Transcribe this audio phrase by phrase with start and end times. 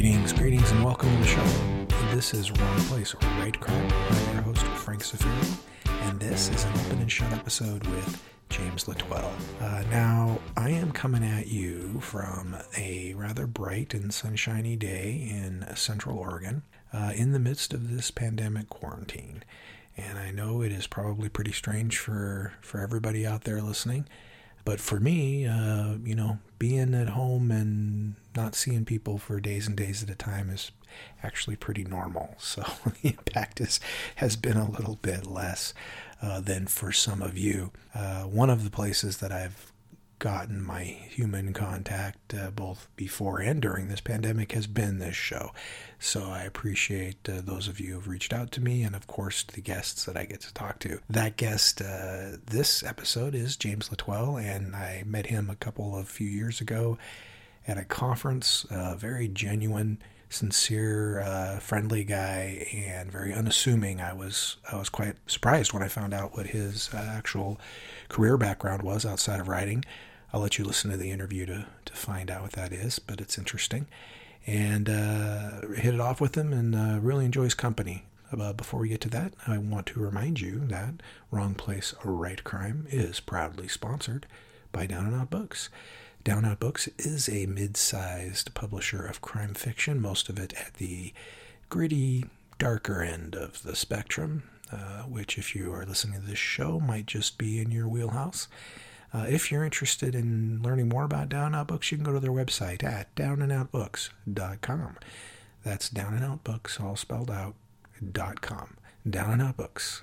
[0.00, 2.14] Greetings, greetings, and welcome to the show.
[2.14, 3.92] This is Wrong Place, Write Crime.
[3.92, 5.58] I'm your host, Frank Zafiro,
[6.02, 9.32] and this is an open and shut episode with James L'Etoile.
[9.60, 15.66] Uh, now, I am coming at you from a rather bright and sunshiny day in
[15.74, 19.42] Central Oregon uh, in the midst of this pandemic quarantine.
[19.96, 24.06] And I know it is probably pretty strange for, for everybody out there listening.
[24.64, 29.66] But for me, uh, you know, being at home and not seeing people for days
[29.66, 30.70] and days at a time is
[31.22, 32.36] actually pretty normal.
[32.38, 32.62] So
[33.02, 33.80] the impact is,
[34.16, 35.74] has been a little bit less
[36.22, 37.72] uh, than for some of you.
[37.94, 39.72] Uh, one of the places that I've
[40.18, 45.52] gotten my human contact uh, both before and during this pandemic has been this show.
[45.98, 49.42] So I appreciate uh, those of you who've reached out to me and, of course,
[49.42, 51.00] the guests that I get to talk to.
[51.10, 56.08] That guest uh, this episode is James L'Etoile, and I met him a couple of
[56.08, 56.98] few years ago
[57.68, 58.66] at a conference.
[58.70, 64.00] A very genuine, sincere, uh, friendly guy, and very unassuming.
[64.00, 67.60] I was I was quite surprised when I found out what his uh, actual
[68.08, 69.84] career background was outside of writing.
[70.32, 73.20] I'll let you listen to the interview to, to find out what that is, but
[73.20, 73.86] it's interesting.
[74.46, 78.04] And uh, hit it off with him and uh, really enjoy his company.
[78.30, 80.94] Uh, before we get to that, I want to remind you that
[81.30, 84.26] Wrong Place, Write Crime is proudly sponsored
[84.70, 85.70] by Down and Out Books.
[86.28, 90.74] Down Out Books is a mid sized publisher of crime fiction, most of it at
[90.74, 91.14] the
[91.70, 92.26] gritty,
[92.58, 97.06] darker end of the spectrum, uh, which, if you are listening to this show, might
[97.06, 98.46] just be in your wheelhouse.
[99.14, 102.20] Uh, if you're interested in learning more about Down Out Books, you can go to
[102.20, 104.98] their website at downandoutbooks.com.
[105.64, 107.54] That's Down and Out Books, all spelled out,
[108.12, 108.76] dot com.
[109.08, 110.02] Down and Out Books.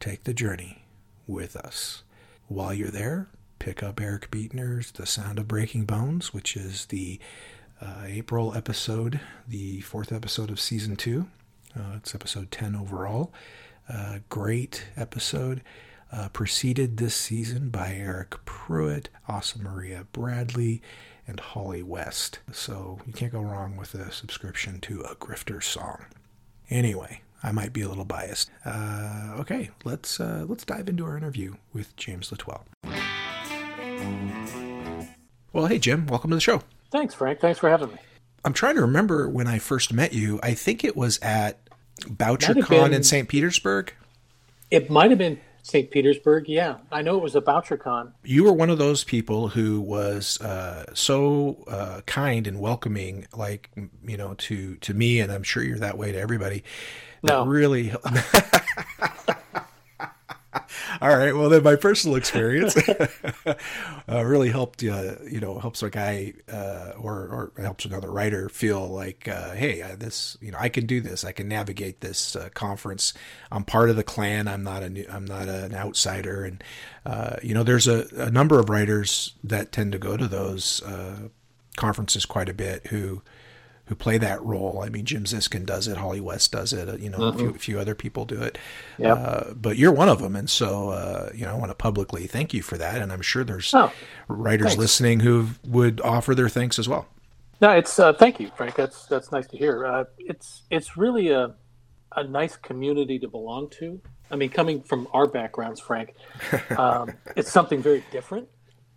[0.00, 0.86] Take the journey
[1.26, 2.02] with us.
[2.48, 7.18] While you're there, pick up Eric Beetner's The Sound of Breaking Bones, which is the
[7.80, 11.26] uh, April episode, the fourth episode of season two.
[11.76, 13.32] Uh, it's episode 10 overall.
[13.88, 15.62] Uh, great episode
[16.12, 20.80] uh, preceded this season by Eryk Pruitt, Asa Maria Bradley,
[21.26, 22.38] and Holly West.
[22.52, 26.04] So you can't go wrong with a subscription to a Grifter's Song.
[26.70, 28.50] Anyway, I might be a little biased.
[28.64, 32.64] Uh, okay, let's uh, let's dive into our interview with James L'Etoile.
[35.52, 36.62] Well, hey Jim, welcome to the show.
[36.90, 37.40] Thanks, Frank.
[37.40, 37.96] Thanks for having me.
[38.44, 40.38] I'm trying to remember when I first met you.
[40.42, 41.58] I think it was at
[42.00, 43.28] BoucherCon in St.
[43.28, 43.92] Petersburg.
[44.70, 45.90] It might have been St.
[45.90, 46.48] Petersburg.
[46.48, 48.12] Yeah, I know it was a BoucherCon.
[48.22, 53.70] You were one of those people who was uh, so uh, kind and welcoming, like
[54.06, 56.62] you know, to to me, and I'm sure you're that way to everybody.
[57.22, 57.92] No, really.
[61.00, 61.34] All right.
[61.34, 62.76] Well, then my personal experience
[64.08, 64.82] uh, really helped.
[64.82, 69.52] Uh, you know, helps a guy uh, or or helps another writer feel like, uh,
[69.52, 70.36] hey, uh, this.
[70.40, 71.24] You know, I can do this.
[71.24, 73.12] I can navigate this uh, conference.
[73.50, 74.48] I'm part of the clan.
[74.48, 74.88] I'm not a.
[74.88, 76.44] New, I'm not an outsider.
[76.44, 76.62] And
[77.42, 80.82] you know, there's a, a, number of writers that tend to go to those
[81.76, 83.22] conferences quite a bit who
[83.86, 84.82] who play that role.
[84.84, 87.36] I mean, Jim Ziskin does it, Holly West does it, uh, you know, mm-hmm.
[87.36, 88.58] a, few, a, few, other people do it.
[88.98, 89.18] Yep.
[89.18, 90.34] Uh, but you're one of them.
[90.34, 93.00] And so, uh, you know, I want to publicly thank you for that.
[93.00, 93.92] And I'm sure there's oh,
[94.28, 94.78] writers thanks.
[94.78, 97.06] listening who would offer their thanks as well.
[97.60, 98.74] No, it's, uh, thank you, Frank.
[98.74, 99.86] That's, that's nice to hear.
[99.86, 101.54] Uh, it's, it's really a,
[102.14, 104.00] a nice community to belong to.
[104.32, 106.14] I mean, coming from our backgrounds, Frank,
[106.76, 108.48] um, it's something very different.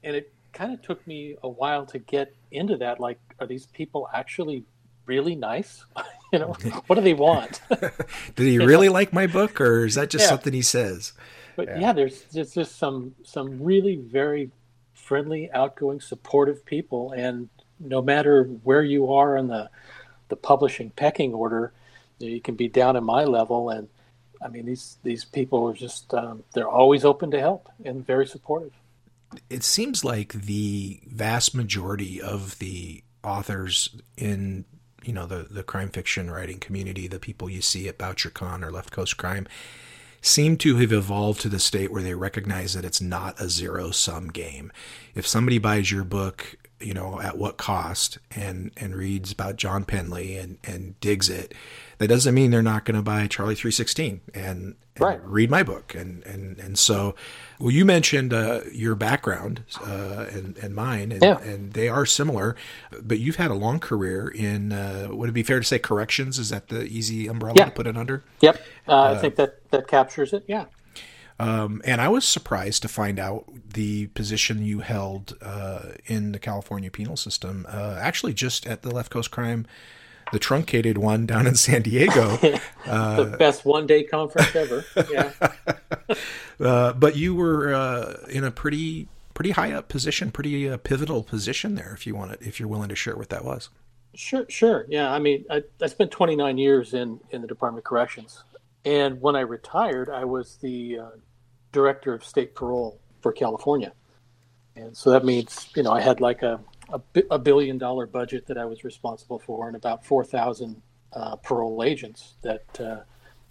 [0.03, 3.00] And it kind of took me a while to get into that.
[3.00, 4.66] Like, are these people actually
[5.09, 5.83] really nice?
[6.31, 6.53] you know,
[6.87, 7.61] what do they want?
[8.35, 8.93] Did he really know?
[8.93, 10.29] like my book, or is that just yeah.
[10.29, 11.13] something he says?
[11.55, 11.79] But yeah.
[11.79, 14.51] yeah, there's there's just some some really very
[14.93, 17.49] friendly, outgoing, supportive people, and
[17.79, 19.69] no matter where you are in the
[20.29, 21.73] the publishing pecking order,
[22.19, 23.89] you, know, you can be down at my level, and
[24.41, 28.27] I mean these these people are just um, they're always open to help and very
[28.27, 28.71] supportive.
[29.50, 34.65] It seems like the vast majority of the authors in
[35.04, 38.72] you know the the crime fiction writing community, the people you see at BoucherCon or
[38.72, 39.48] Left Coast Crime,
[40.22, 43.92] seem to have evolved to the state where they recognize that it's not a zero
[43.92, 44.72] sum game.
[45.16, 49.86] If somebody buys your book, you know, at what cost and and reads about John
[49.86, 51.54] Penley and and digs it,
[52.00, 55.19] that doesn't mean they're not going to buy Charlie 316 and, and right.
[55.24, 55.94] read my book.
[55.94, 57.13] And and and so,
[57.60, 61.40] well, you mentioned uh, your background uh, and and mine, and, yeah.
[61.40, 62.56] and they are similar.
[63.01, 64.72] But you've had a long career in.
[64.72, 66.40] Uh, would it be fair to say corrections?
[66.40, 67.66] Is that the easy umbrella yeah.
[67.66, 68.24] to put it under?
[68.40, 70.46] Yep, uh, I think that that captures it.
[70.48, 70.66] Yeah.
[71.38, 76.40] Um, and I was surprised to find out the position you held uh, in the
[76.40, 79.66] California penal system, uh, actually just at the Left Coast Crime
[80.31, 82.37] the truncated one down in San Diego.
[82.85, 84.83] Uh, the best one day conference ever.
[85.11, 85.31] Yeah.
[86.59, 91.21] uh, but you were uh, in a pretty pretty high up position, pretty uh, pivotal
[91.21, 91.93] position there.
[91.93, 93.69] If you want it, if you're willing to share what that was.
[94.15, 94.85] Sure, sure.
[94.89, 98.43] Yeah, I mean, I, I spent 29 years in in the Department of Corrections,
[98.85, 101.09] and when I retired, I was the uh,
[101.71, 103.93] director of state parole for California,
[104.75, 106.59] and so that means you know I had like a
[106.91, 107.01] a,
[107.31, 110.81] a billion dollar budget that I was responsible for, and about 4,000
[111.13, 112.97] uh, parole agents that uh,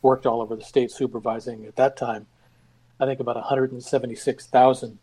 [0.03, 2.27] worked all over the state supervising at that time.
[3.01, 4.99] I think about 176,000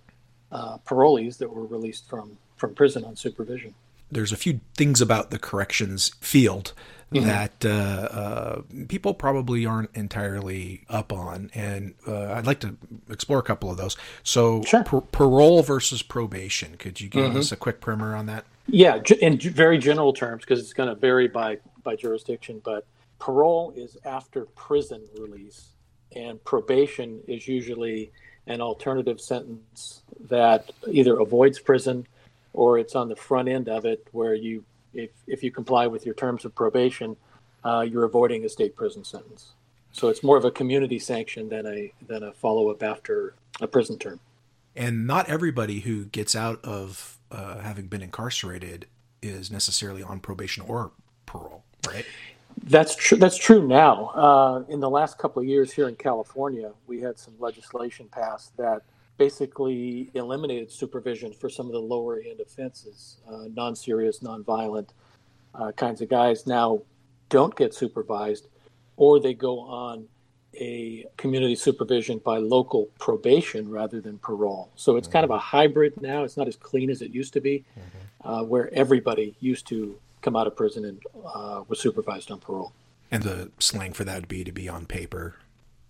[0.51, 3.73] uh, parolees that were released from from prison on supervision
[4.11, 6.73] there's a few things about the corrections field
[7.13, 7.25] mm-hmm.
[7.25, 12.77] that uh, uh, people probably aren't entirely up on, and uh, I'd like to
[13.09, 13.97] explore a couple of those.
[14.23, 14.83] So, sure.
[14.83, 16.75] par- parole versus probation.
[16.77, 17.37] Could you give mm-hmm.
[17.37, 18.45] us a quick primer on that?
[18.67, 22.61] Yeah, in very general terms, because it's going to vary by by jurisdiction.
[22.63, 22.85] But
[23.19, 25.67] parole is after prison release,
[26.15, 28.11] and probation is usually
[28.47, 32.07] an alternative sentence that either avoids prison
[32.53, 34.63] or it's on the front end of it where you,
[34.95, 37.15] if, if you comply with your terms of probation,
[37.63, 39.53] uh, you're avoiding a state prison sentence.
[39.91, 43.67] So it's more of a community sanction than a than a follow up after a
[43.67, 44.19] prison term.
[44.75, 48.87] And not everybody who gets out of uh, having been incarcerated
[49.21, 50.91] is necessarily on probation or
[51.25, 52.05] parole, right?
[52.63, 53.17] That's true.
[53.17, 54.07] That's true now.
[54.07, 58.55] Uh, in the last couple of years here in California, we had some legislation passed
[58.57, 58.83] that
[59.17, 64.93] basically eliminated supervision for some of the lower end offenses, uh, non serious, non violent
[65.53, 66.81] uh, kinds of guys now
[67.29, 68.47] don't get supervised
[68.97, 70.07] or they go on
[70.57, 74.69] a community supervision by local probation rather than parole.
[74.75, 75.13] So it's mm-hmm.
[75.13, 76.23] kind of a hybrid now.
[76.23, 78.29] It's not as clean as it used to be, mm-hmm.
[78.29, 82.71] uh, where everybody used to come out of prison and uh, was supervised on parole.
[83.11, 85.35] And the slang for that would be to be on paper.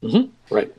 [0.04, 0.54] Mm-hmm.
[0.54, 0.74] Right.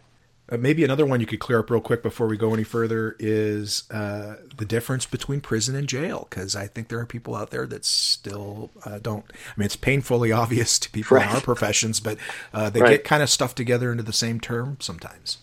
[0.49, 3.17] Uh, maybe another one you could clear up real quick before we go any further
[3.19, 7.51] is uh, the difference between prison and jail, because I think there are people out
[7.51, 9.25] there that still uh, don't.
[9.29, 11.29] I mean, it's painfully obvious to people right.
[11.29, 12.19] in our professions, but
[12.55, 12.91] uh, they right.
[12.91, 15.39] get kind of stuffed together into the same term sometimes.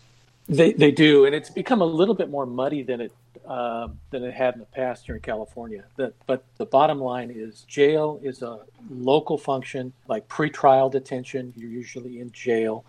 [0.48, 3.12] They they do, and it's become a little bit more muddy than it
[3.48, 5.84] uh, than it had in the past here in California.
[5.98, 8.60] The, but the bottom line is, jail is a
[8.90, 11.54] local function, like pretrial detention.
[11.56, 12.86] You're usually in jail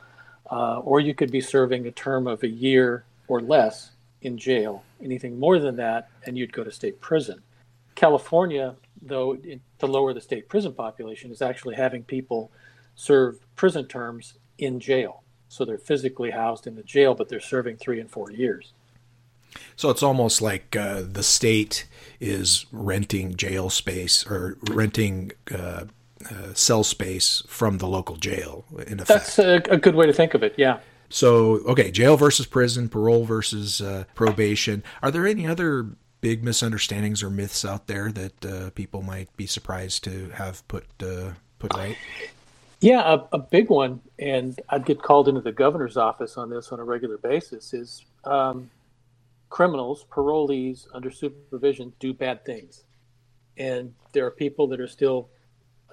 [0.51, 3.91] uh, or you could be serving a term of a year or less
[4.23, 4.83] in jail.
[5.03, 7.43] Anything more than that, and you'd go to state prison.
[7.95, 9.37] California, though,
[9.79, 12.51] to lower the state prison population, is actually having people
[12.97, 15.23] serve prison terms in jail.
[15.49, 18.73] So they're physically housed in the jail, but they're serving three and four years.
[19.77, 21.87] So it's almost like uh, the state
[22.21, 25.85] is renting jail space or renting uh,
[26.31, 28.65] uh, cell space from the local jail.
[28.87, 30.55] In effect, that's a, a, good way to think of it.
[30.57, 30.79] Yeah.
[31.09, 34.83] So okay, jail versus prison, parole versus uh, probation.
[35.03, 35.87] Are there any other
[36.21, 40.87] big misunderstandings or myths out there that uh, people might be surprised to have put
[41.03, 41.97] uh, put right?
[42.81, 46.73] Yeah, a, a, big one, and I'd get called into the governor's office on this
[46.73, 47.75] on a regular basis.
[47.75, 48.71] Is um,
[49.51, 52.85] criminals, parolees under supervision do bad things,
[53.57, 55.29] and there are people that are still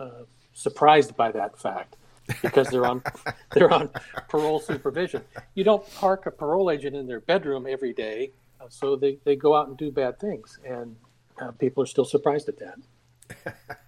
[0.02, 1.96] uh, surprised by that fact
[2.42, 3.04] because they're on
[3.54, 3.90] they're on
[4.30, 5.24] parole supervision.
[5.56, 9.36] You don't park a parole agent in their bedroom every day, uh, so they, they
[9.36, 10.96] go out and do bad things, and
[11.42, 13.56] uh, people are still surprised at that.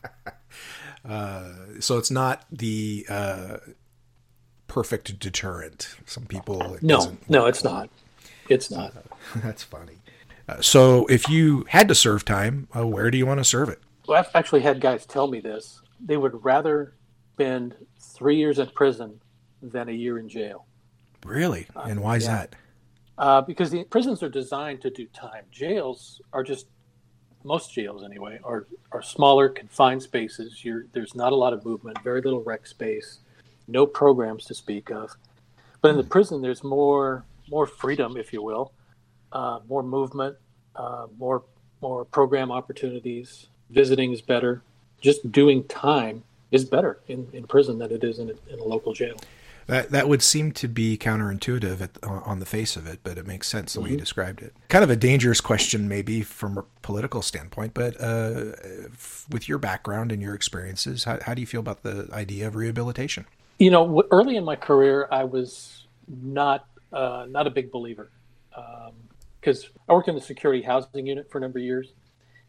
[1.05, 1.51] Uh,
[1.81, 3.57] so it's not the uh,
[4.67, 5.97] perfect deterrent.
[6.05, 7.89] Some people it no no it's not.
[8.47, 8.93] It's not.
[9.35, 9.97] That's funny.
[10.47, 13.81] Uh, so if you had to serve time, where do you want to serve it?
[14.07, 16.95] Well, I've actually had guys tell me this they would rather
[17.33, 19.19] spend three years in prison
[19.61, 20.65] than a year in jail.
[21.25, 21.67] Really?
[21.75, 22.35] Uh, and why is yeah.
[22.35, 22.55] that?
[23.17, 25.45] Uh, because the prisons are designed to do time.
[25.51, 26.67] Jails are just
[27.45, 30.63] most jails anyway are are smaller confined spaces.
[30.63, 33.19] You're, there's not a lot of movement, very little rec space,
[33.67, 35.11] no programs to speak of.
[35.81, 36.09] But in the hmm.
[36.09, 38.71] prison, there's more more freedom, if you will,
[39.31, 40.37] uh, more movement,
[40.75, 41.43] uh, more
[41.81, 43.47] more program opportunities.
[43.69, 44.61] Visiting is better
[45.03, 48.63] just doing time is better in, in prison than it is in a, in a
[48.63, 49.17] local jail.
[49.67, 53.25] That that would seem to be counterintuitive at, on the face of it, but it
[53.25, 53.83] makes sense the mm-hmm.
[53.83, 54.01] way you mm-hmm.
[54.01, 54.53] described it.
[54.67, 58.51] Kind of a dangerous question, maybe from a political standpoint, but uh,
[59.29, 62.55] with your background and your experiences, how, how do you feel about the idea of
[62.55, 63.25] rehabilitation?
[63.57, 68.09] You know, early in my career, I was not uh, not a big believer
[69.39, 71.93] because um, I worked in the security housing unit for a number of years,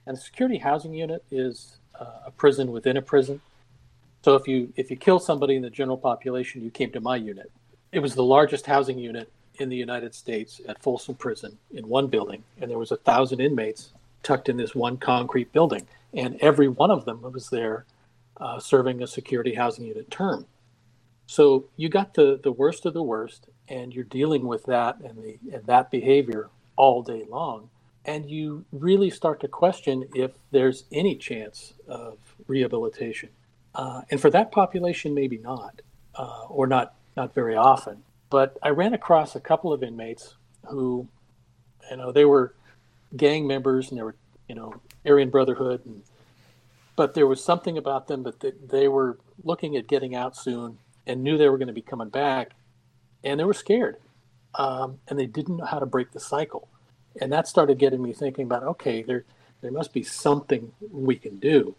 [0.06, 3.40] and the security housing unit is uh, a prison within a prison.
[4.22, 7.16] So if you if you kill somebody in the general population, you came to my
[7.16, 7.50] unit.
[7.92, 12.08] It was the largest housing unit in the United States at Folsom Prison in one
[12.08, 16.68] building, and there was a thousand inmates tucked in this one concrete building, and every
[16.68, 17.84] one of them was there
[18.38, 20.46] uh, serving a security housing unit term.
[21.26, 25.22] So you got the the worst of the worst, and you're dealing with that and
[25.22, 27.70] the and that behavior all day long,
[28.04, 33.30] and you really start to question if there's any chance of rehabilitation.
[33.74, 35.82] Uh, and for that population, maybe not,
[36.14, 38.02] uh, or not not very often.
[38.30, 40.34] But I ran across a couple of inmates
[40.68, 41.06] who,
[41.90, 42.54] you know, they were
[43.16, 44.16] gang members and they were,
[44.48, 44.74] you know,
[45.06, 46.02] Aryan Brotherhood, and,
[46.96, 50.78] but there was something about them that they, they were looking at getting out soon
[51.06, 52.52] and knew they were going to be coming back,
[53.22, 53.96] and they were scared,
[54.54, 56.68] um, and they didn't know how to break the cycle,
[57.20, 59.24] and that started getting me thinking about okay, there
[59.60, 61.74] there must be something we can do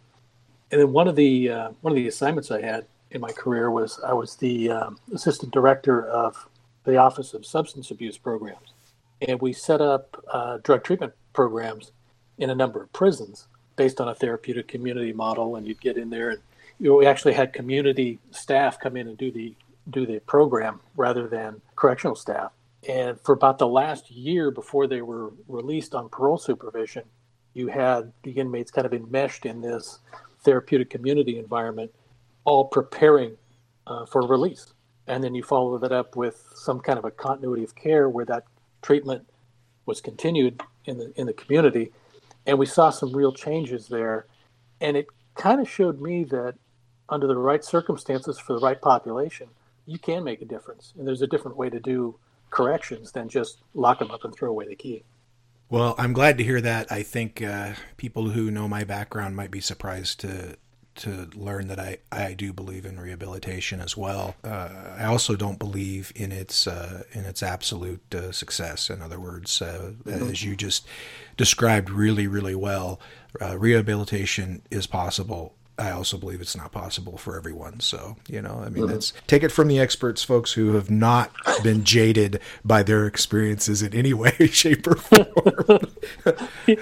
[0.71, 3.69] and then one of the uh, one of the assignments I had in my career
[3.71, 6.47] was I was the um, assistant director of
[6.83, 8.73] the Office of Substance Abuse Programs,
[9.21, 11.91] and we set up uh, drug treatment programs
[12.37, 15.55] in a number of prisons based on a therapeutic community model.
[15.55, 16.39] And you'd get in there, and
[16.79, 19.53] you know, we actually had community staff come in and do the
[19.91, 22.51] do the program rather than correctional staff.
[22.87, 27.03] And for about the last year before they were released on parole supervision,
[27.53, 29.99] you had the inmates kind of enmeshed in this
[30.43, 31.91] therapeutic community environment,
[32.43, 33.37] all preparing
[33.87, 34.73] uh, for release.
[35.07, 38.25] And then you follow that up with some kind of a continuity of care where
[38.25, 38.43] that
[38.81, 39.27] treatment
[39.85, 41.91] was continued in the in the community,
[42.45, 44.25] and we saw some real changes there.
[44.81, 46.55] And it kind of showed me that
[47.09, 49.47] under the right circumstances for the right population,
[49.85, 50.93] you can make a difference.
[50.97, 52.17] And there's a different way to do
[52.49, 55.03] corrections than just lock them up and throw away the key.
[55.69, 56.91] Well, I'm glad to hear that.
[56.91, 60.57] I think uh, people who know my background might be surprised to
[60.95, 64.35] to learn that I, I do believe in rehabilitation as well.
[64.43, 68.89] Uh, I also don't believe in its uh, in its absolute uh, success.
[68.89, 70.29] In other words, uh, mm-hmm.
[70.29, 70.87] as you just
[71.35, 72.99] described really really well,
[73.41, 77.81] uh, rehabilitation is possible I also believe it's not possible for everyone.
[77.81, 78.93] So, you know, I mean, mm-hmm.
[78.93, 81.31] that's take it from the experts, folks who have not
[81.63, 85.81] been jaded by their experiences in any way, shape, or form.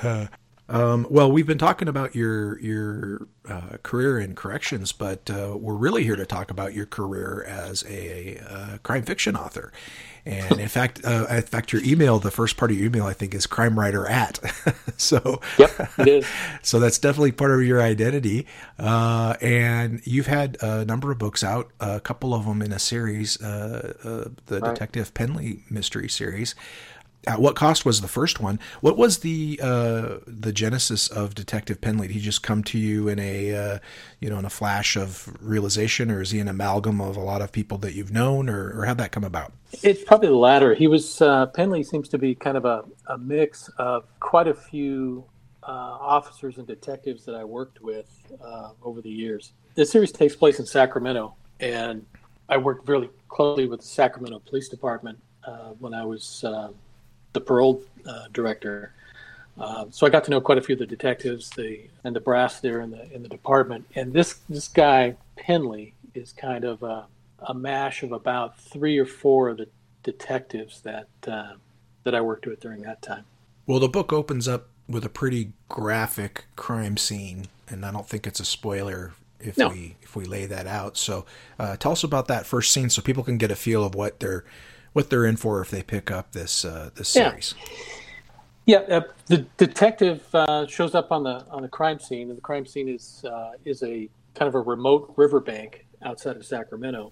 [0.02, 0.28] uh,
[0.74, 5.76] um, well, we've been talking about your your uh, career in corrections, but uh, we're
[5.76, 9.72] really here to talk about your career as a, uh, crime fiction author.
[10.26, 13.14] And in fact, uh, in fact, your email, the first part of your email, I
[13.14, 14.40] think, is crime writer at.
[14.98, 16.28] so, yep, it is.
[16.64, 18.48] so that's definitely part of your identity.
[18.80, 22.80] Uh, and you've had a number of books out, a couple of them in a
[22.80, 24.74] series, uh, uh the right.
[24.74, 26.56] Detective Penley mystery series
[27.26, 28.60] at what cost was the first one?
[28.82, 32.08] What was the uh, the genesis of Detective Penley?
[32.08, 33.80] Did he just come to you in a uh,
[34.20, 37.42] you know in a flash of realization, or is he an amalgam of a lot
[37.42, 39.54] of people that you've known, or, or how'd that come about?
[39.82, 40.74] It's probably the latter.
[40.74, 44.54] He was uh, Penley seems to be kind of a, a mix of quite a
[44.54, 45.26] few
[45.64, 48.10] uh, officers and detectives that I worked with
[48.44, 49.54] uh, over the years.
[49.76, 52.06] This series takes place in Sacramento, and
[52.50, 56.44] I worked really closely with the Sacramento Police Department uh, when I was
[57.34, 58.92] the parole uh, director.
[59.60, 62.20] Uh, so I got to know quite a few of the detectives, the and the
[62.20, 63.86] brass there in the in the department.
[63.96, 67.06] And this this guy Penley is kind of a,
[67.48, 69.68] a mash of about three or four of the
[70.04, 71.54] detectives that uh,
[72.04, 73.26] that I worked with during that time.
[73.66, 78.28] Well, the book opens up with a pretty graphic crime scene, and I don't think
[78.28, 79.70] it's a spoiler if no.
[79.70, 80.98] we if we lay that out.
[80.98, 81.26] So,
[81.60, 84.20] uh, tell us about that first scene, so people can get a feel of what
[84.20, 84.44] they're
[84.94, 87.54] what they're in for if they pick up this uh, this series.
[88.66, 92.38] Yeah, yeah uh, the detective uh, shows up on the on the crime scene, and
[92.38, 97.12] the crime scene is uh, is a kind of a remote riverbank outside of Sacramento,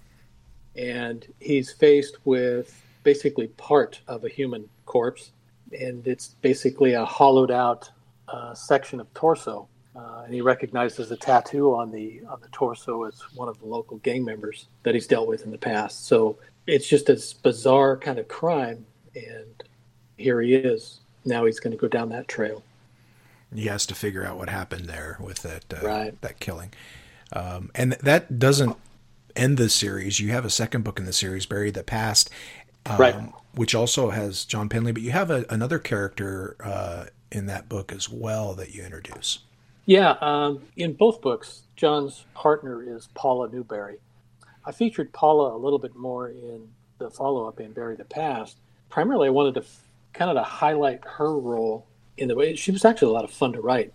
[0.76, 5.32] and he's faced with basically part of a human corpse,
[5.78, 7.90] and it's basically a hollowed out
[8.28, 9.68] uh, section of torso.
[9.94, 13.66] Uh, and he recognizes a tattoo on the on the torso as one of the
[13.66, 16.06] local gang members that he's dealt with in the past.
[16.06, 19.62] So it's just a bizarre kind of crime, and
[20.16, 21.00] here he is.
[21.24, 22.62] Now he's going to go down that trail.
[23.54, 26.20] He has to figure out what happened there with that uh, right.
[26.22, 26.72] that killing,
[27.32, 28.76] um, and that doesn't
[29.36, 30.20] end the series.
[30.20, 32.30] You have a second book in the series, Bury the Past,
[32.86, 33.32] um, right.
[33.54, 37.92] which also has John Penley, but you have a, another character uh, in that book
[37.92, 39.40] as well that you introduce.
[39.84, 43.98] Yeah, um, in both books, John's partner is Paula Newberry,
[44.64, 48.58] I featured Paula a little bit more in the follow up in Bury the Past.
[48.88, 49.80] Primarily, I wanted to f-
[50.12, 53.30] kind of to highlight her role in the way she was actually a lot of
[53.30, 53.92] fun to write.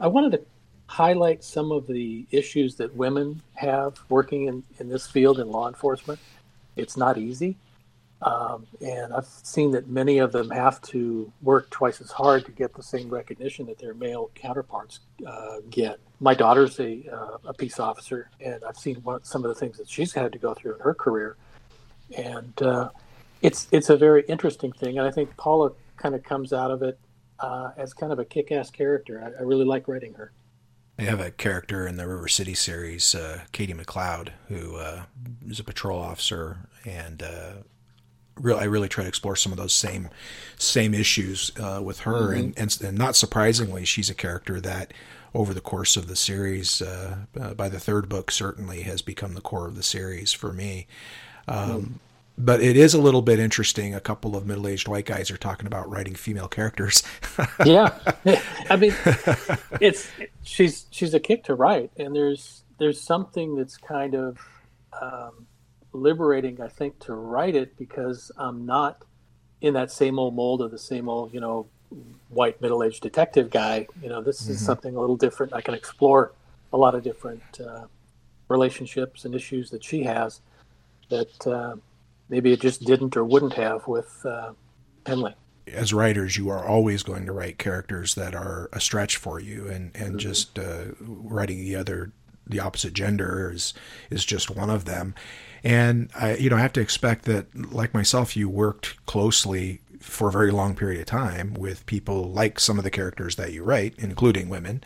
[0.00, 0.40] I wanted to
[0.86, 5.68] highlight some of the issues that women have working in, in this field in law
[5.68, 6.20] enforcement.
[6.76, 7.56] It's not easy.
[8.22, 12.52] Um, and I've seen that many of them have to work twice as hard to
[12.52, 15.98] get the same recognition that their male counterparts uh, get.
[16.20, 19.76] My daughter's a, uh, a peace officer, and I've seen what, some of the things
[19.76, 21.36] that she's had to go through in her career.
[22.16, 22.90] And uh,
[23.42, 26.82] it's it's a very interesting thing, and I think Paula kind of comes out of
[26.82, 26.98] it
[27.40, 29.22] uh, as kind of a kick-ass character.
[29.22, 30.32] I, I, really like writing her.
[30.98, 35.04] I have a character in the River City series, uh, Katie McLeod, who uh,
[35.46, 37.22] is a patrol officer and
[38.36, 40.10] Real, I really try to explore some of those same
[40.56, 42.38] same issues uh, with her, mm-hmm.
[42.38, 44.92] and, and, and not surprisingly, she's a character that
[45.34, 49.34] over the course of the series, uh, uh, by the third book, certainly has become
[49.34, 50.86] the core of the series for me.
[51.48, 51.92] Um, mm.
[52.36, 53.94] But it is a little bit interesting.
[53.94, 57.04] A couple of middle aged white guys are talking about writing female characters.
[57.64, 57.96] yeah,
[58.68, 58.92] I mean,
[59.80, 60.10] it's
[60.42, 64.38] she's she's a kick to write, and there's there's something that's kind of
[65.00, 65.46] um,
[65.94, 69.02] liberating, I think, to write it because I'm not
[69.60, 71.66] in that same old mold of the same old, you know,
[72.28, 73.86] white middle-aged detective guy.
[74.02, 74.52] You know, this mm-hmm.
[74.52, 75.52] is something a little different.
[75.54, 76.32] I can explore
[76.72, 77.86] a lot of different uh,
[78.48, 80.40] relationships and issues that she has
[81.08, 81.76] that uh,
[82.28, 84.52] maybe it just didn't or wouldn't have with uh,
[85.04, 85.34] Penley.
[85.72, 89.66] As writers, you are always going to write characters that are a stretch for you,
[89.66, 90.18] and and mm-hmm.
[90.18, 92.12] just uh, writing the other
[92.46, 93.72] the opposite gender is
[94.10, 95.14] is just one of them
[95.64, 100.28] and I, you know, I have to expect that, like myself, you worked closely for
[100.28, 103.64] a very long period of time with people like some of the characters that you
[103.64, 104.84] write, including women.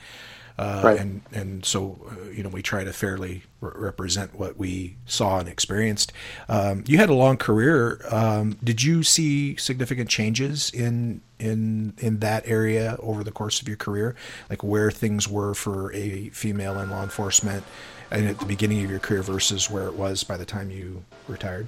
[0.58, 0.98] Uh, right.
[0.98, 5.38] And and so uh, you know we try to fairly re- represent what we saw
[5.38, 6.12] and experienced.
[6.48, 8.00] Um, you had a long career.
[8.10, 13.68] Um, did you see significant changes in in in that area over the course of
[13.68, 14.16] your career,
[14.50, 17.64] like where things were for a female in law enforcement?
[18.10, 21.04] and at the beginning of your career versus where it was by the time you
[21.26, 21.66] retired?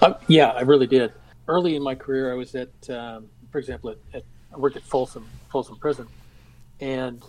[0.00, 1.12] Uh, yeah, I really did.
[1.46, 4.82] Early in my career, I was at, um, for example, at, at, I worked at
[4.82, 6.06] Folsom, Folsom Prison,
[6.80, 7.22] and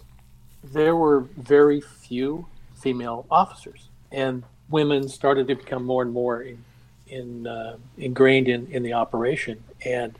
[0.73, 6.63] there were very few female officers, and women started to become more and more in,
[7.07, 10.17] in uh, ingrained in, in the operation, and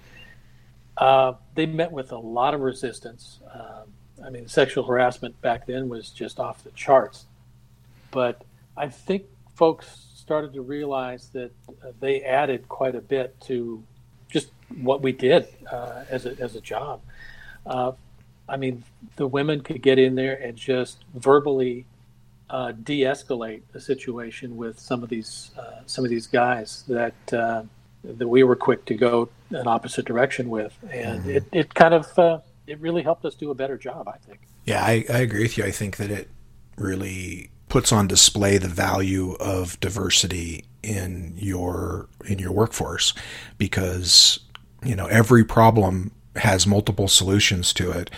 [0.97, 3.39] uh, they met with a lot of resistance.
[3.53, 3.91] Um,
[4.25, 7.25] I mean, sexual harassment back then was just off the charts
[8.15, 8.45] but
[8.77, 11.51] I think folks started to realize that
[11.83, 13.83] uh, they added quite a bit to
[14.29, 17.01] just what we did uh, as a as a job.
[18.47, 18.83] Uh, I mean,
[19.15, 21.85] the women could get in there and just verbally
[22.49, 27.63] uh, de-escalate the situation with some of these uh, some of these guys that uh,
[28.03, 31.29] that we were quick to go an opposite direction with, and mm-hmm.
[31.31, 34.39] it, it kind of it really helped us do a better job, I think.
[34.65, 35.63] Yeah, I, I agree with you.
[35.63, 36.29] I think that it
[36.77, 43.13] really puts on display the value of diversity in your in your workforce
[43.57, 44.39] because
[44.83, 48.09] you know every problem has multiple solutions to it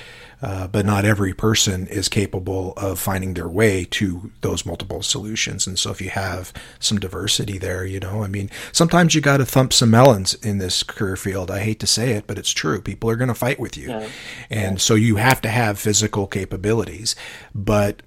[0.42, 5.66] uh, but not every person is capable of finding their way to those multiple solutions.
[5.66, 9.38] And so if you have some diversity there you know i mean sometimes you got
[9.38, 11.50] to thump some melons in this career field.
[11.50, 12.82] I hate to say it but it's true.
[12.82, 13.90] People are going to fight with you.
[13.90, 14.10] Yeah.
[14.50, 17.16] and so you have to have physical capabilities.
[17.56, 18.02] But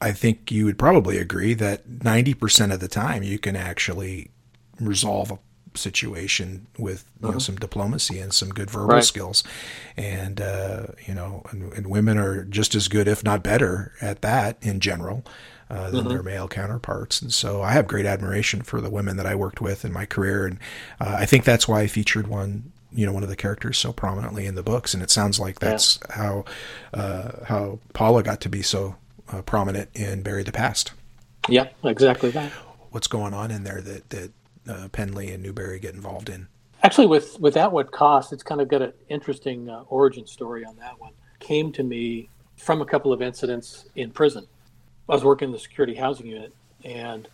[0.00, 4.30] I think you would probably agree that 90% of the time you can actually
[4.80, 5.38] resolve a
[5.76, 7.38] situation with you uh-huh.
[7.38, 9.04] some diplomacy and some good verbal right.
[9.04, 9.44] skills.
[9.96, 14.22] And, uh, you know, and, and, women are just as good, if not better, at
[14.22, 15.24] that in general.
[15.70, 16.08] Uh, than uh-huh.
[16.10, 19.62] their male counterparts, and so I have great admiration for the women that I worked
[19.62, 20.58] with in my career, and
[21.00, 23.92] uh, I think that's why I featured one you know one of the characters so
[23.92, 26.14] prominently in the books and it sounds like that's yeah.
[26.16, 26.44] how
[26.92, 28.96] uh, how Paula got to be so
[29.32, 30.92] uh, prominent in Bury the Past.
[31.48, 32.50] Yeah, exactly that.
[32.90, 34.32] What's going on in there that that
[34.68, 36.48] uh, Penley and Newberry get involved in?
[36.82, 40.64] Actually, with with At What Cost, it's kind of got an interesting uh, origin story
[40.64, 41.12] on that one.
[41.40, 44.46] Came to me from a couple of incidents in prison.
[45.08, 46.52] I was working in the security housing unit,
[46.84, 47.28] and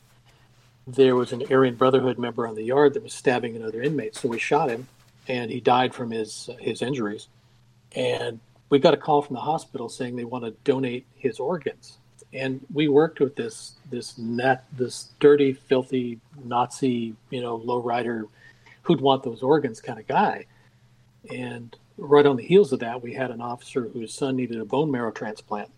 [0.87, 4.17] there was an Aryan Brotherhood member on the yard that was stabbing another inmate.
[4.17, 4.89] So we shot him,
[5.29, 7.29] and he died from his uh, his injuries.
[7.95, 8.41] And
[8.71, 11.99] we got a call from the hospital saying they want to donate his organs.
[12.33, 18.29] And we worked with this this net this dirty, filthy Nazi, you know, lowrider
[18.83, 20.47] who'd want those organs kind of guy.
[21.35, 24.65] And right on the heels of that, we had an officer whose son needed a
[24.65, 25.71] bone marrow transplant.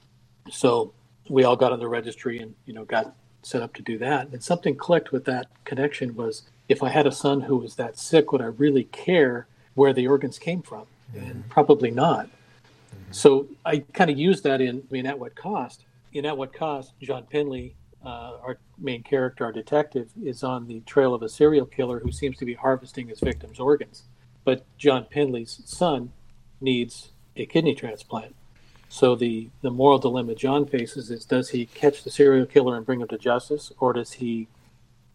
[0.51, 0.93] So
[1.29, 4.29] we all got on the registry and you know got set up to do that.
[4.29, 7.99] And something clicked with that connection was if I had a son who was that
[7.99, 10.87] sick, would I really care where the organs came from?
[11.15, 11.31] Mm-hmm.
[11.31, 12.29] And probably not.
[13.11, 15.85] So I kind of used that in, I mean, at what cost?
[16.13, 20.81] In At What Cost, John Penley, uh, our main character, our detective, is on the
[20.81, 24.05] trail of a serial killer who seems to be harvesting his victims' organs.
[24.45, 26.13] But John Penley's son
[26.61, 28.35] needs a kidney transplant.
[28.89, 32.85] So the, the moral dilemma John faces is does he catch the serial killer and
[32.85, 34.49] bring him to justice, or does he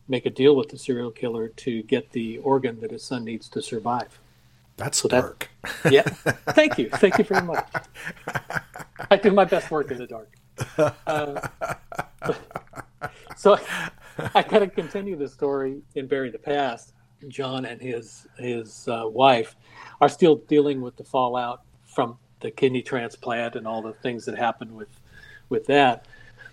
[0.08, 3.50] make a deal with the serial killer to get the organ that his son needs
[3.50, 4.20] to survive?
[4.78, 5.50] That's so dark.
[5.84, 6.02] That, yeah.
[6.54, 6.90] Thank you.
[6.90, 7.68] Thank you very much.
[9.12, 10.37] I do my best work in the dark.
[10.78, 11.48] Uh,
[13.38, 16.94] so I, I kind of continue the story in Bury the Past.
[17.28, 19.56] John and his his uh, wife
[20.02, 24.38] are still dealing with the fallout from the kidney transplant and all the things that
[24.38, 24.90] happened with
[25.50, 26.06] with that.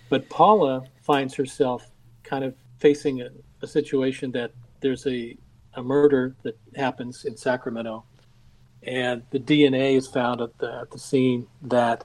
[0.09, 1.91] But Paula finds herself
[2.23, 3.29] kind of facing a,
[3.63, 5.37] a situation that there's a,
[5.75, 8.05] a murder that happens in Sacramento,
[8.83, 12.05] and the DNA is found at the, at the scene that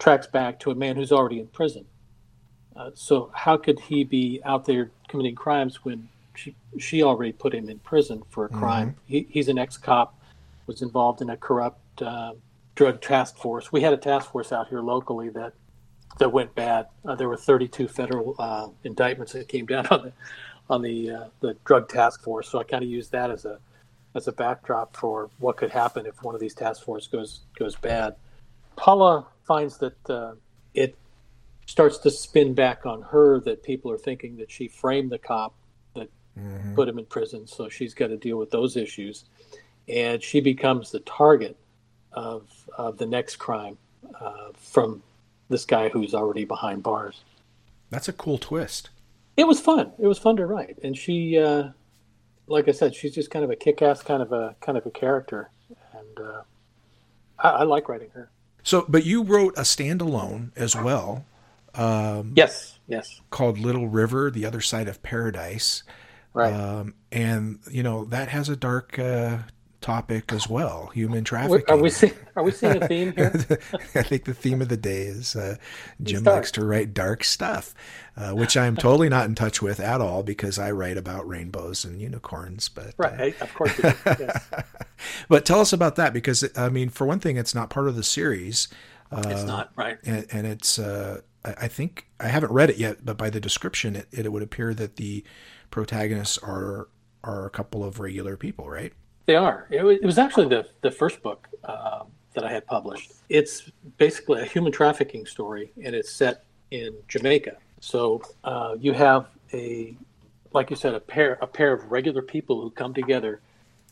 [0.00, 1.84] tracks back to a man who's already in prison.
[2.74, 7.54] Uh, so how could he be out there committing crimes when she, she already put
[7.54, 8.88] him in prison for a crime?
[8.88, 9.00] Mm-hmm.
[9.06, 10.18] He, he's an ex-cop,
[10.66, 12.32] was involved in a corrupt uh,
[12.74, 13.70] drug task force.
[13.70, 15.52] We had a task force out here locally that
[16.18, 16.86] that went bad.
[17.04, 20.12] Uh, there were 32 federal uh, indictments that came down on the
[20.68, 22.48] on the uh, the drug task force.
[22.48, 23.58] So I kind of used that as a
[24.14, 27.76] as a backdrop for what could happen if one of these task force goes goes
[27.76, 28.16] bad.
[28.76, 30.34] Paula finds that uh,
[30.74, 30.96] it
[31.66, 35.52] starts to spin back on her that people are thinking that she framed the cop
[35.96, 36.08] that
[36.38, 36.76] mm-hmm.
[36.76, 37.48] put him in prison.
[37.48, 39.24] So she's got to deal with those issues,
[39.88, 41.56] and she becomes the target
[42.12, 43.76] of of the next crime
[44.20, 45.02] uh, from
[45.48, 47.24] this guy who's already behind bars.
[47.90, 48.90] That's a cool twist.
[49.36, 49.90] It was fun.
[49.98, 51.70] It was fun to write, and she, uh,
[52.46, 54.90] like I said, she's just kind of a kick-ass kind of a kind of a
[54.90, 55.50] character,
[55.92, 56.42] and uh,
[57.36, 58.30] I, I, like writing her.
[58.62, 61.24] So, but you wrote a standalone as well.
[61.74, 63.20] Um, yes, yes.
[63.30, 65.82] Called Little River: The Other Side of Paradise.
[66.32, 66.52] Right.
[66.52, 69.38] Um, and you know that has a dark uh,
[69.80, 71.64] topic as well human trafficking.
[71.68, 73.32] are we seeing are we seeing a theme here?
[73.94, 75.56] I think the theme of the day is uh,
[76.02, 77.74] jim likes to write dark stuff
[78.16, 81.84] uh, which i'm totally not in touch with at all because i write about rainbows
[81.84, 84.50] and unicorns but right uh, of course yes.
[85.28, 87.96] but tell us about that because i mean for one thing it's not part of
[87.96, 88.68] the series
[89.12, 89.98] it's not uh, right.
[90.04, 93.96] and, and it's uh, i think i haven't read it yet but by the description
[93.96, 95.24] it, it would appear that the
[95.70, 96.88] protagonists are
[97.24, 98.92] are a couple of regular people right
[99.30, 99.68] they are.
[99.70, 102.02] It was, it was actually the, the first book uh,
[102.34, 103.12] that I had published.
[103.28, 107.56] It's basically a human trafficking story, and it's set in Jamaica.
[107.78, 109.96] So uh, you have a,
[110.52, 113.40] like you said, a pair a pair of regular people who come together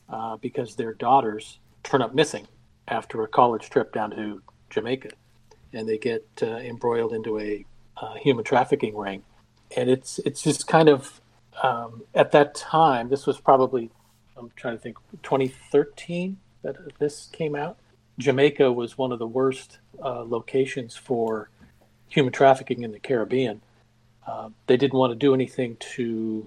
[0.08, 2.48] uh, because their daughters turn up missing
[2.88, 5.10] after a college trip down to Jamaica,
[5.72, 7.64] and they get uh, embroiled into a
[7.96, 9.22] uh, human trafficking ring.
[9.76, 11.20] And it's it's just kind of
[11.62, 13.08] um, at that time.
[13.08, 13.90] This was probably
[14.38, 17.78] I'm trying to think, 2013 that this came out.
[18.18, 21.50] Jamaica was one of the worst uh, locations for
[22.08, 23.60] human trafficking in the Caribbean.
[24.26, 26.46] Uh, they didn't want to do anything to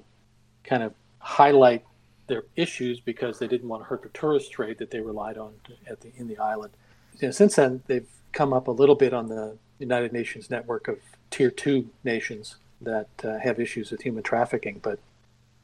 [0.64, 1.86] kind of highlight
[2.28, 5.54] their issues because they didn't want to hurt the tourist trade that they relied on
[5.88, 6.74] at the in the island.
[7.20, 10.88] You know, since then, they've come up a little bit on the United Nations network
[10.88, 11.00] of
[11.30, 15.00] tier two nations that uh, have issues with human trafficking, but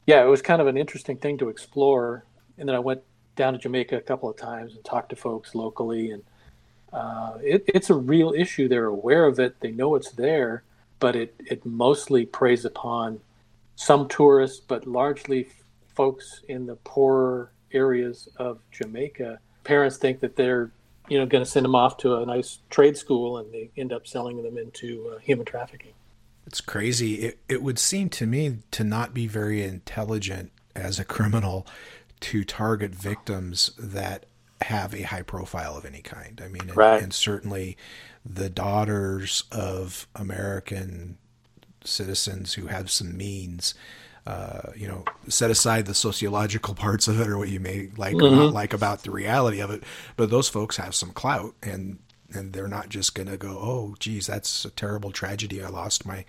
[0.08, 2.24] yeah, it was kind of an interesting thing to explore.
[2.56, 3.02] And then I went
[3.36, 6.22] down to Jamaica a couple of times and talked to folks locally, and
[6.94, 8.68] uh, it, it's a real issue.
[8.68, 9.60] They're aware of it.
[9.60, 10.62] They know it's there,
[10.98, 13.20] but it it mostly preys upon
[13.76, 15.48] some tourists, but largely
[15.94, 19.38] folks in the poorer areas of Jamaica.
[19.62, 20.70] Parents think that they're
[21.10, 23.92] you know going to send them off to a nice trade school, and they end
[23.92, 25.92] up selling them into uh, human trafficking.
[26.48, 27.16] It's crazy.
[27.16, 31.66] It it would seem to me to not be very intelligent as a criminal
[32.20, 34.24] to target victims that
[34.62, 36.40] have a high profile of any kind.
[36.42, 37.02] I mean, and, right.
[37.02, 37.76] and certainly
[38.24, 41.18] the daughters of American
[41.84, 43.74] citizens who have some means.
[44.26, 48.14] Uh, you know, set aside the sociological parts of it or what you may like
[48.14, 48.26] mm-hmm.
[48.26, 48.54] or not mm-hmm.
[48.54, 49.82] like about the reality of it,
[50.16, 51.98] but those folks have some clout and
[52.32, 55.62] and they're not just going to go, oh, geez, that's a terrible tragedy.
[55.62, 56.24] I lost my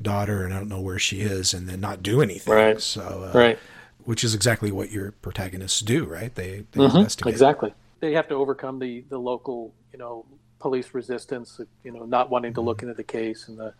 [0.00, 2.54] daughter and I don't know where she is, and then not do anything.
[2.54, 2.80] Right.
[2.80, 3.58] So, uh, right.
[4.04, 6.34] Which is exactly what your protagonists do, right?
[6.34, 6.96] They, they mm-hmm.
[6.96, 7.32] investigate.
[7.32, 7.74] Exactly.
[8.00, 10.26] They have to overcome the the local, you know,
[10.58, 12.68] police resistance, you know, not wanting to mm-hmm.
[12.68, 13.74] look into the case, and the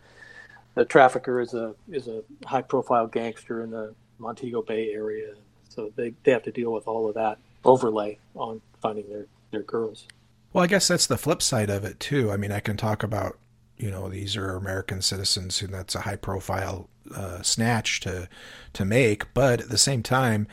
[0.75, 5.33] the trafficker is a is a high profile gangster in the Montego Bay area,
[5.69, 9.63] so they they have to deal with all of that overlay on finding their their
[9.63, 10.07] girls.
[10.53, 12.31] Well, I guess that's the flip side of it too.
[12.31, 13.37] I mean, I can talk about
[13.77, 18.27] you know these are American citizens who that's a high profile uh, snatch to
[18.73, 20.47] to make, but at the same time,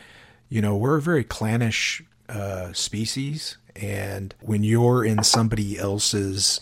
[0.48, 6.61] you know we're a very clannish uh, species, and when you're in somebody else's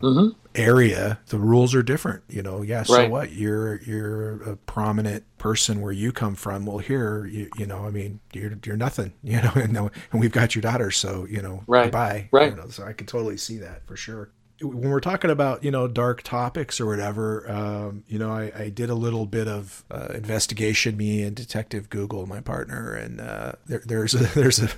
[0.00, 0.38] mm-hmm.
[0.54, 2.22] area, the rules are different.
[2.28, 2.82] You know, yeah.
[2.82, 3.10] So right.
[3.10, 3.32] what?
[3.32, 6.66] You're you're a prominent person where you come from.
[6.66, 9.12] Well, here, you, you know, I mean, you're you're nothing.
[9.22, 11.90] You know, and, and we've got your daughter, so you know, right.
[11.90, 12.28] bye.
[12.30, 12.50] Right.
[12.50, 14.30] You know, so I can totally see that for sure
[14.62, 18.68] when we're talking about you know dark topics or whatever, um, you know, I, I,
[18.70, 20.96] did a little bit of uh, investigation.
[20.96, 24.70] Me and Detective Google, my partner, and uh, there, there's a, there's a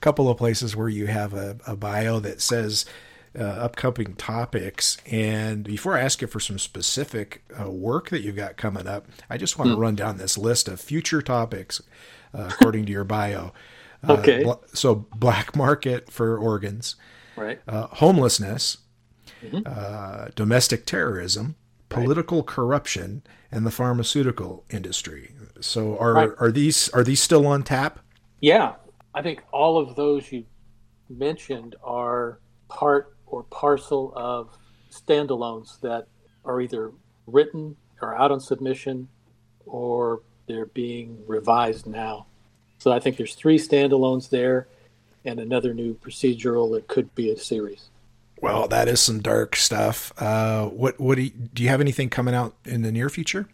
[0.00, 2.86] couple of places where you have a, a bio that says
[3.38, 4.98] uh, upcoming topics.
[5.06, 9.06] And before I ask you for some specific uh, work that you've got coming up,
[9.28, 9.80] I just want to mm.
[9.80, 11.82] run down this list of future topics
[12.34, 13.52] uh, according to your bio.
[14.06, 14.44] Uh, okay.
[14.72, 16.96] so black market for organs,
[17.36, 17.60] right?
[17.68, 18.78] homelessness
[19.42, 19.60] mm-hmm.
[19.66, 21.56] uh, domestic terrorism,
[21.88, 22.46] political right.
[22.46, 25.34] corruption, and the pharmaceutical industry.
[25.60, 26.30] So are right.
[26.38, 27.98] are these are these still on tap?
[28.40, 28.74] Yeah,
[29.14, 30.44] I think all of those you
[31.08, 34.48] mentioned are part or parcel of
[34.90, 36.06] standalones that
[36.44, 36.92] are either
[37.26, 39.08] written or out on submission
[39.66, 42.26] or they're being revised now.
[42.78, 44.66] So I think there's three standalones there
[45.24, 47.90] and another new procedural that could be a series.
[48.40, 50.12] Well, that is some dark stuff.
[50.16, 53.46] Uh, what what do you, do you have anything coming out in the near future?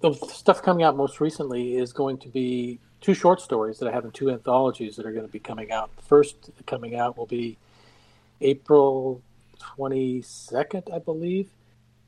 [0.00, 3.92] The stuff coming out most recently is going to be two short stories that I
[3.92, 5.94] have in two anthologies that are going to be coming out.
[5.96, 7.58] The first coming out will be
[8.44, 9.20] April
[9.58, 11.50] 22nd, I believe.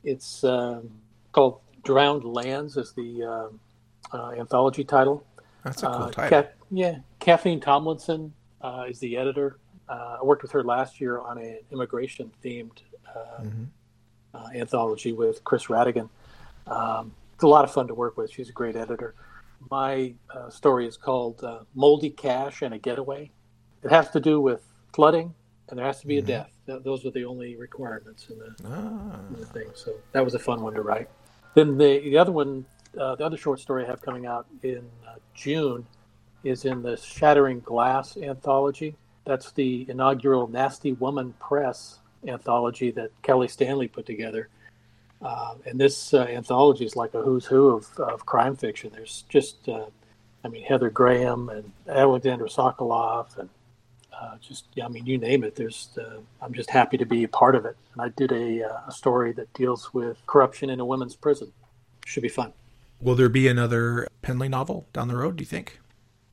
[0.04, 0.90] It's um,
[1.32, 5.26] called Drowned Lands, is the uh, uh, anthology title.
[5.64, 6.46] That's a cool uh, title.
[6.70, 11.38] Yeah, Kathleen Tomlinson uh, is the editor uh, I worked with her last year on
[11.38, 12.78] an immigration themed
[13.40, 13.64] mm-hmm.
[14.34, 16.08] uh, anthology with Chris Radigan.
[16.66, 18.30] Um, it's a lot of fun to work with.
[18.30, 19.14] She's a great editor.
[19.70, 23.30] My uh, story is called uh, Moldy Cash and a Getaway.
[23.82, 25.34] It has to do with flooding,
[25.68, 26.24] and there has to be mm-hmm.
[26.24, 26.50] a death.
[26.66, 29.20] Th- those were the only requirements in the, ah.
[29.28, 29.68] in the, thing.
[29.74, 31.08] So that was a fun one to write.
[31.54, 32.64] Then the, the other one,
[32.98, 34.88] uh, the other short story I have coming out in
[35.34, 35.86] June
[36.44, 43.48] is in the Shattering Glass anthology that's the inaugural Nasty Woman Press anthology that Kelly
[43.48, 44.48] Stanley put together.
[45.20, 48.90] Uh, and this uh, anthology is like a who's who of, of crime fiction.
[48.94, 49.86] There's just, uh,
[50.44, 53.48] I mean, Heather Graham and Alexandra Sokoloff, and
[54.20, 55.54] uh, just, yeah, I mean, you name it.
[55.54, 57.76] There's, uh, I'm just happy to be a part of it.
[57.92, 61.52] And I did a, uh, a story that deals with corruption in a women's prison.
[62.06, 62.52] Should be fun.
[63.00, 65.36] Will there be another Penley novel down the road?
[65.36, 65.80] Do you think?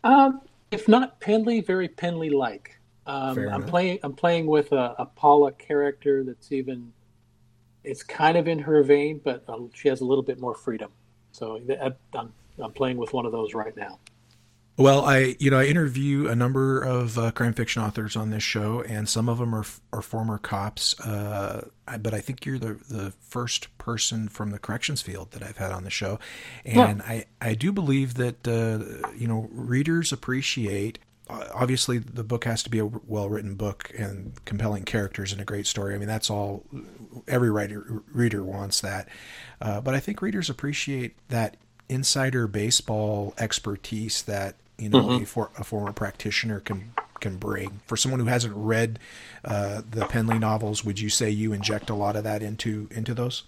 [0.03, 0.41] Um,
[0.71, 2.79] if not Penley, very Penley-like.
[3.05, 3.99] Um, I'm playing.
[4.01, 6.93] I'm playing with a, a, Paula character that's even.
[7.83, 10.89] It's kind of in her vein, but uh, she has a little bit more freedom.
[11.33, 11.59] So
[12.15, 13.99] I'm, I'm playing with one of those right now.
[14.75, 18.41] Well, I you know I interview a number of uh, crime fiction authors on this
[18.41, 20.99] show, and some of them are are former cops.
[20.99, 21.67] Uh,
[21.99, 25.71] but I think you're the the first person from the corrections field that I've had
[25.71, 26.17] on the show,
[26.65, 27.05] and yeah.
[27.05, 30.97] I I do believe that uh, you know readers appreciate
[31.29, 35.45] obviously the book has to be a well written book and compelling characters and a
[35.45, 35.93] great story.
[35.93, 36.63] I mean, that's all
[37.27, 39.07] every writer reader wants that.
[39.61, 41.57] Uh, but I think readers appreciate that
[41.89, 45.23] insider baseball expertise that you know mm-hmm.
[45.23, 47.81] a, for, a, former practitioner can can bring.
[47.87, 48.99] For someone who hasn't read
[49.45, 53.13] uh, the Penley novels, would you say you inject a lot of that into into
[53.13, 53.43] those?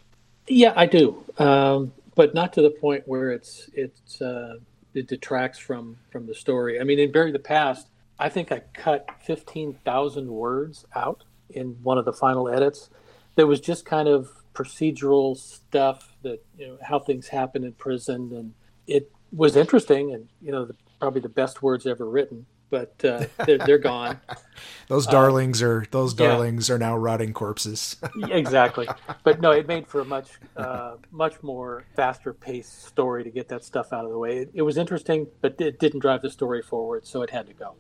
[0.48, 4.22] Yeah, I do, um, but not to the point where it's it's.
[4.22, 4.58] Uh
[4.96, 6.80] it detracts from from the story.
[6.80, 11.78] I mean, in Bury the Past, I think I cut fifteen thousand words out in
[11.84, 12.90] one of the final edits.
[13.36, 18.32] There was just kind of procedural stuff that you know how things happen in prison,
[18.34, 18.54] and
[18.88, 23.26] it was interesting, and you know the, probably the best words ever written but uh,
[23.46, 24.20] they're, they're, gone.
[24.88, 26.76] those darlings uh, are those darlings yeah.
[26.76, 27.96] are now rotting corpses.
[28.30, 28.88] exactly,
[29.24, 30.28] but no, it made for a much
[30.58, 34.40] uh, much more faster paced story to get that stuff out of the way.
[34.40, 37.54] It, it, was interesting, but it didn't drive the story forward, so it had to
[37.54, 37.76] go.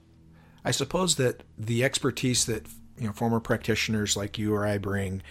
[0.63, 5.21] I suppose that the expertise that you know former practitioners like you or I bring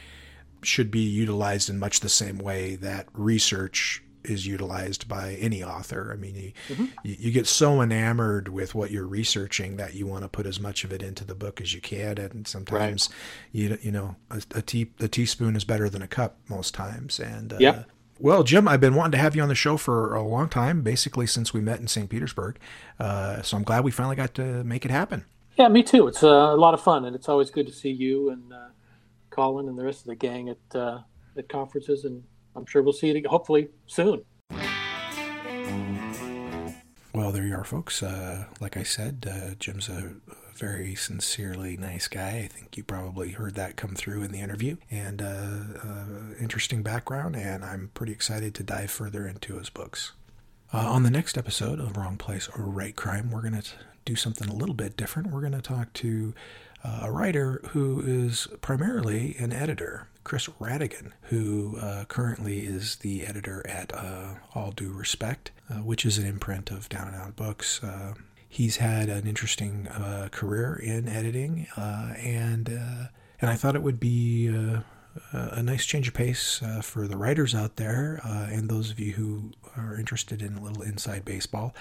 [0.62, 6.10] should be utilized in much the same way that research is utilized by any author.
[6.12, 6.84] I mean, you, mm-hmm.
[7.02, 10.60] you, you, get so enamored with what you're researching that you want to put as
[10.60, 13.16] much of it into the book as you can, and sometimes right.
[13.52, 17.18] you you know a, a, tea, a teaspoon is better than a cup most times.
[17.18, 17.84] And uh, yeah.
[18.20, 20.82] Well, Jim, I've been wanting to have you on the show for a long time,
[20.82, 22.08] basically since we met in St.
[22.08, 22.58] Petersburg.
[22.98, 25.24] Uh, so I'm glad we finally got to make it happen.
[25.58, 26.06] Yeah, me too.
[26.08, 28.68] It's uh, a lot of fun, and it's always good to see you and uh,
[29.30, 31.00] Colin and the rest of the gang at uh,
[31.36, 32.22] at conferences, and
[32.56, 34.24] I'm sure we'll see it hopefully soon.
[37.12, 38.02] Well, there you are, folks.
[38.02, 40.14] Uh, like I said, uh, Jim's a
[40.56, 42.38] very sincerely nice guy.
[42.38, 46.82] I think you probably heard that come through in the interview, and uh, uh interesting
[46.82, 47.36] background.
[47.36, 50.12] And I'm pretty excited to dive further into his books.
[50.72, 53.68] Uh, on the next episode of Wrong Place or Write Crime, we're going to
[54.04, 55.30] do something a little bit different.
[55.30, 56.34] We're going to talk to
[56.82, 63.26] uh, a writer who is primarily an editor, Chris Rhatigan, who uh, currently is the
[63.26, 67.36] editor at uh, All Due Respect, uh, which is an imprint of Down and Out
[67.36, 67.82] Books.
[67.82, 68.14] Uh,
[68.48, 72.68] he's had an interesting uh, career in editing, and
[73.40, 74.48] and I thought it would be
[75.32, 79.52] a nice change of pace for the writers out there and those of you who
[79.76, 81.74] are interested in a little inside baseball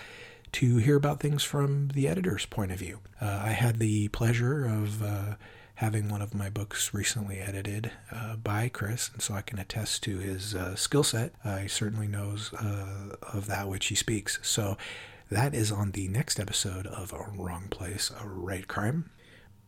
[0.54, 3.00] to hear about things from the editor's point of view.
[3.20, 5.36] Uh, I had the pleasure of uh,
[5.76, 10.04] having one of my books recently edited uh, by Chris, and so I can attest
[10.04, 11.34] to his uh, skill set.
[11.62, 14.40] he certainly knows uh, of that which he speaks.
[14.44, 14.78] So
[15.30, 19.10] that is on the next episode of A Wrong Place, A Write Crime.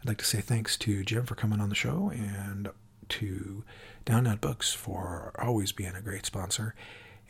[0.02, 2.70] I'd like to say thanks to Jim for coming on the show and
[3.10, 3.64] to
[4.06, 6.76] Down Books for always being a great sponsor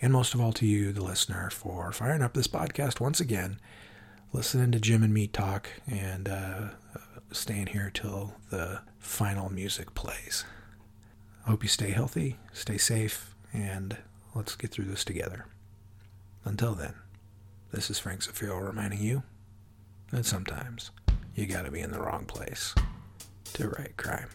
[0.02, 3.60] and most of all to you, the listener, for firing up this podcast once again,
[4.34, 6.70] listening to Jim and me talk, and uh,
[7.32, 10.46] staying here till the final music plays.
[11.46, 13.98] I hope you stay healthy, stay safe, and
[14.34, 15.46] let's get through this together.
[16.44, 16.94] Until then,
[17.72, 19.24] this is Frank Zafiro reminding you
[20.12, 20.92] that sometimes
[21.36, 22.74] you gotta be in the wrong place
[23.54, 24.30] to write crime.